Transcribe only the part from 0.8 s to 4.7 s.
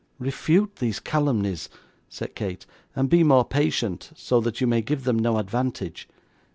calumnies,' said Kate, 'and be more patient, so that you